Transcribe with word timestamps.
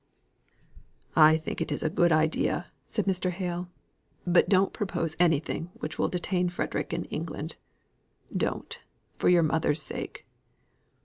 "I 1.15 1.37
think 1.37 1.61
it 1.61 1.71
is 1.71 1.83
a 1.83 1.87
good 1.91 2.11
idea," 2.11 2.71
said 2.87 3.05
Mr. 3.05 3.29
Hale. 3.29 3.69
"But 4.25 4.49
don't 4.49 4.73
propose 4.73 5.15
anything 5.19 5.69
which 5.75 5.99
will 5.99 6.07
detain 6.09 6.49
Frederick 6.49 6.91
in 6.91 7.03
England. 7.13 7.55
Don't, 8.35 8.81
for 9.19 9.29
your 9.29 9.43
mother's 9.43 9.79
sake." 9.83 10.25